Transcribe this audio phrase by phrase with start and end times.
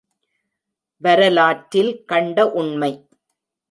[1.03, 2.93] வரலற்றில் கண்ட உண்மை!